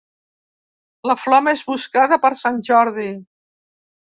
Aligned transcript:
La 1.11 1.17
flor 1.25 1.43
més 1.49 1.61
buscada 1.69 2.19
per 2.25 2.33
sant 2.43 2.59
Jordi. 2.71 3.09